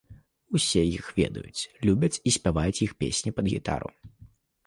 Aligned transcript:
Усе 0.59 0.81
іх 0.97 1.05
ведаюць, 1.19 1.67
любяць 1.85 2.17
і 2.31 2.33
спяваюць 2.37 2.83
іх 2.87 2.91
песні 3.03 3.29
пад 3.41 3.45
гітару. 3.53 3.89